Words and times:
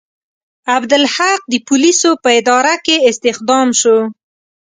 عبدالحق 0.75 1.41
د 1.49 1.53
پولیسو 1.67 2.09
په 2.23 2.29
اداره 2.39 2.73
کې 2.85 2.95
استخدام 3.09 3.67
شو. 3.79 3.97